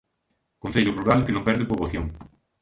Concello 0.63 0.95
rural 0.97 1.19
que 1.25 1.35
non 1.35 1.45
perde 1.47 1.69
poboación. 1.69 2.05